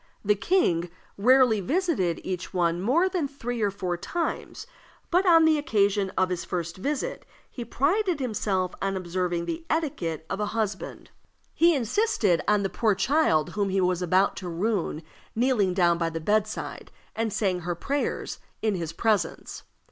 The 0.25 0.33
king 0.33 0.89
rarely 1.15 1.59
visited 1.61 2.21
each 2.23 2.55
one 2.55 2.81
more 2.81 3.07
than 3.07 3.27
three 3.27 3.61
or 3.61 3.69
four 3.69 3.97
times; 3.97 4.65
but, 5.11 5.27
on 5.27 5.45
the 5.45 5.59
occasion 5.59 6.11
of 6.17 6.29
his 6.29 6.43
first 6.43 6.77
visit, 6.77 7.23
he 7.51 7.63
prided 7.63 8.19
himself 8.19 8.73
on 8.81 8.97
observing 8.97 9.45
the 9.45 9.63
etiquette 9.69 10.25
of 10.27 10.39
a 10.39 10.47
husband. 10.57 11.11
He 11.53 11.75
insisted 11.75 12.41
on 12.47 12.63
the 12.63 12.67
poor 12.67 12.95
child 12.95 13.51
whom 13.51 13.69
he 13.69 13.79
was 13.79 14.01
about 14.01 14.35
to 14.37 14.49
ruin 14.49 15.03
kneeling 15.35 15.71
down 15.75 15.99
by 15.99 16.09
the 16.09 16.19
bedside, 16.19 16.91
and 17.15 17.31
saying 17.31 17.59
her 17.59 17.75
prayers 17.75 18.39
in 18.63 18.73
his 18.73 18.93
presence. 18.93 19.61